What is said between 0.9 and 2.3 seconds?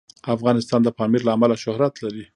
پامیر له امله شهرت لري.